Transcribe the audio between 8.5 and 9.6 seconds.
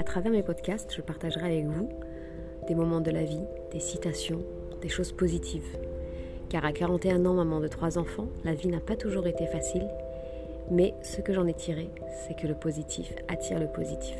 vie n'a pas toujours été